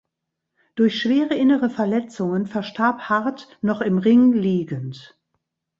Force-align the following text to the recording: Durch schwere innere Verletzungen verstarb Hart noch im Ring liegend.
Durch 0.73 0.99
schwere 0.99 1.35
innere 1.35 1.69
Verletzungen 1.69 2.47
verstarb 2.47 3.01
Hart 3.01 3.59
noch 3.61 3.81
im 3.81 3.99
Ring 3.99 4.33
liegend. 4.33 5.15